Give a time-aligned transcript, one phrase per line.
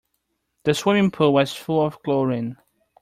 [0.63, 2.55] The swimming pool was full of chlorine.